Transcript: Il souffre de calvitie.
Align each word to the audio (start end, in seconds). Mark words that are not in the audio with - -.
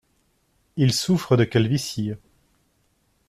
Il 0.77 0.93
souffre 0.95 1.37
de 1.37 1.43
calvitie. 1.43 2.13